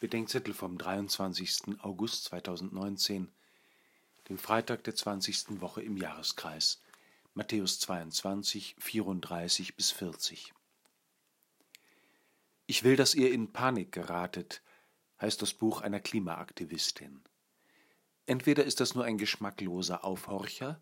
Bedenkzettel 0.00 0.54
vom 0.54 0.78
23. 0.78 1.78
August 1.82 2.24
2019, 2.24 3.30
den 4.30 4.38
Freitag 4.38 4.82
der 4.84 4.94
20. 4.94 5.60
Woche 5.60 5.82
im 5.82 5.98
Jahreskreis, 5.98 6.80
Matthäus 7.34 7.78
22, 7.80 8.76
34 8.78 9.76
bis 9.76 9.90
40. 9.90 10.54
Ich 12.66 12.82
will, 12.82 12.96
dass 12.96 13.14
ihr 13.14 13.30
in 13.30 13.52
Panik 13.52 13.92
geratet, 13.92 14.62
heißt 15.20 15.42
das 15.42 15.52
Buch 15.52 15.82
einer 15.82 16.00
Klimaaktivistin. 16.00 17.22
Entweder 18.24 18.64
ist 18.64 18.80
das 18.80 18.94
nur 18.94 19.04
ein 19.04 19.18
geschmackloser 19.18 20.02
Aufhorcher, 20.02 20.80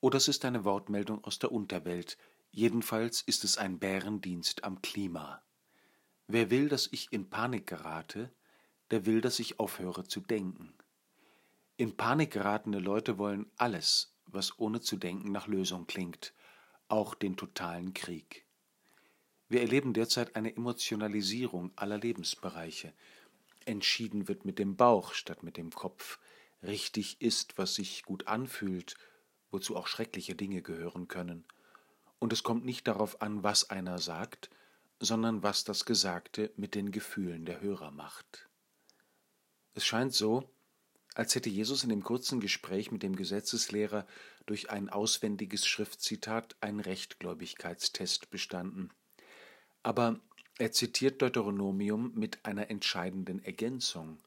oder 0.00 0.16
es 0.16 0.28
ist 0.28 0.46
eine 0.46 0.64
Wortmeldung 0.64 1.22
aus 1.24 1.38
der 1.38 1.52
Unterwelt, 1.52 2.16
jedenfalls 2.52 3.20
ist 3.20 3.44
es 3.44 3.58
ein 3.58 3.78
Bärendienst 3.78 4.64
am 4.64 4.80
Klima. 4.80 5.42
Wer 6.32 6.48
will, 6.48 6.68
dass 6.68 6.88
ich 6.92 7.12
in 7.12 7.28
Panik 7.28 7.66
gerate, 7.66 8.30
der 8.92 9.04
will, 9.04 9.20
dass 9.20 9.40
ich 9.40 9.58
aufhöre 9.58 10.04
zu 10.04 10.20
denken. 10.20 10.72
In 11.76 11.96
Panik 11.96 12.30
geratene 12.30 12.78
Leute 12.78 13.18
wollen 13.18 13.50
alles, 13.56 14.14
was 14.26 14.56
ohne 14.56 14.80
zu 14.80 14.96
denken 14.96 15.32
nach 15.32 15.48
Lösung 15.48 15.88
klingt, 15.88 16.32
auch 16.86 17.16
den 17.16 17.36
totalen 17.36 17.94
Krieg. 17.94 18.46
Wir 19.48 19.62
erleben 19.62 19.92
derzeit 19.92 20.36
eine 20.36 20.54
Emotionalisierung 20.54 21.72
aller 21.74 21.98
Lebensbereiche. 21.98 22.94
Entschieden 23.64 24.28
wird 24.28 24.44
mit 24.44 24.60
dem 24.60 24.76
Bauch 24.76 25.14
statt 25.14 25.42
mit 25.42 25.56
dem 25.56 25.70
Kopf. 25.70 26.20
Richtig 26.62 27.20
ist, 27.20 27.58
was 27.58 27.74
sich 27.74 28.04
gut 28.04 28.28
anfühlt, 28.28 28.94
wozu 29.50 29.74
auch 29.74 29.88
schreckliche 29.88 30.36
Dinge 30.36 30.62
gehören 30.62 31.08
können. 31.08 31.44
Und 32.20 32.32
es 32.32 32.44
kommt 32.44 32.64
nicht 32.64 32.86
darauf 32.86 33.20
an, 33.20 33.42
was 33.42 33.68
einer 33.70 33.98
sagt, 33.98 34.48
sondern 35.00 35.42
was 35.42 35.64
das 35.64 35.86
Gesagte 35.86 36.52
mit 36.56 36.74
den 36.74 36.92
Gefühlen 36.92 37.46
der 37.46 37.60
Hörer 37.60 37.90
macht. 37.90 38.48
Es 39.74 39.84
scheint 39.84 40.12
so, 40.12 40.48
als 41.14 41.34
hätte 41.34 41.48
Jesus 41.48 41.82
in 41.82 41.88
dem 41.88 42.04
kurzen 42.04 42.38
Gespräch 42.38 42.92
mit 42.92 43.02
dem 43.02 43.16
Gesetzeslehrer 43.16 44.06
durch 44.46 44.70
ein 44.70 44.88
auswendiges 44.90 45.66
Schriftzitat 45.66 46.56
einen 46.60 46.80
Rechtgläubigkeitstest 46.80 48.30
bestanden. 48.30 48.92
Aber 49.82 50.20
er 50.58 50.72
zitiert 50.72 51.22
Deuteronomium 51.22 52.12
mit 52.14 52.44
einer 52.44 52.70
entscheidenden 52.70 53.42
Ergänzung. 53.42 54.18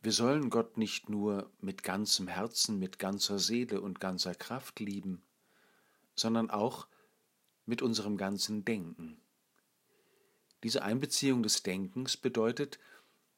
Wir 0.00 0.12
sollen 0.12 0.50
Gott 0.50 0.78
nicht 0.78 1.08
nur 1.08 1.52
mit 1.60 1.82
ganzem 1.82 2.26
Herzen, 2.26 2.78
mit 2.78 2.98
ganzer 2.98 3.38
Seele 3.38 3.80
und 3.80 4.00
ganzer 4.00 4.34
Kraft 4.34 4.80
lieben, 4.80 5.22
sondern 6.16 6.50
auch 6.50 6.88
mit 7.66 7.82
unserem 7.82 8.16
ganzen 8.16 8.64
Denken. 8.64 9.21
Diese 10.62 10.82
Einbeziehung 10.82 11.42
des 11.42 11.62
Denkens 11.62 12.16
bedeutet, 12.16 12.78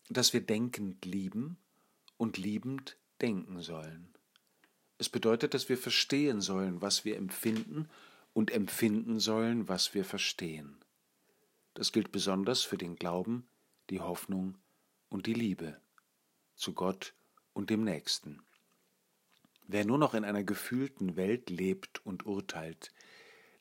dass 0.08 0.32
wir 0.32 0.40
denkend 0.40 1.04
lieben 1.04 1.56
und 2.16 2.36
liebend 2.36 2.96
denken 3.20 3.60
sollen. 3.62 4.08
Es 4.98 5.08
bedeutet, 5.08 5.54
dass 5.54 5.68
wir 5.68 5.78
verstehen 5.78 6.40
sollen, 6.40 6.80
was 6.82 7.04
wir 7.04 7.16
empfinden 7.16 7.88
und 8.32 8.50
empfinden 8.50 9.20
sollen, 9.20 9.68
was 9.68 9.94
wir 9.94 10.04
verstehen. 10.04 10.76
Das 11.74 11.92
gilt 11.92 12.12
besonders 12.12 12.62
für 12.62 12.78
den 12.78 12.96
Glauben, 12.96 13.46
die 13.90 14.00
Hoffnung 14.00 14.56
und 15.08 15.26
die 15.26 15.34
Liebe 15.34 15.80
zu 16.54 16.72
Gott 16.72 17.14
und 17.52 17.70
dem 17.70 17.84
Nächsten. 17.84 18.42
Wer 19.66 19.84
nur 19.84 19.98
noch 19.98 20.14
in 20.14 20.24
einer 20.24 20.44
gefühlten 20.44 21.16
Welt 21.16 21.50
lebt 21.50 22.04
und 22.04 22.26
urteilt, 22.26 22.92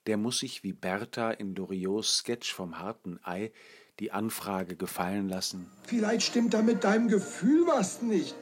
der 0.07 0.17
muss 0.17 0.39
sich 0.39 0.63
wie 0.63 0.73
Bertha 0.73 1.31
in 1.31 1.55
Loriots 1.55 2.17
Sketch 2.17 2.53
vom 2.53 2.79
harten 2.79 3.19
Ei 3.23 3.51
die 3.99 4.11
Anfrage 4.11 4.75
gefallen 4.75 5.29
lassen. 5.29 5.69
Vielleicht 5.83 6.23
stimmt 6.23 6.53
da 6.53 6.61
mit 6.61 6.83
deinem 6.83 7.07
Gefühl 7.07 7.67
was 7.67 8.01
nicht. 8.01 8.35